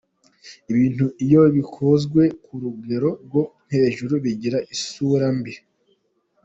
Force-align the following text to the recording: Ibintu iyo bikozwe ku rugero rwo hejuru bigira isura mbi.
Ibintu 0.71 1.05
iyo 1.25 1.41
bikozwe 1.55 2.21
ku 2.43 2.53
rugero 2.63 3.09
rwo 3.25 3.41
hejuru 3.73 4.13
bigira 4.23 4.59
isura 4.73 5.27
mbi. 5.37 5.53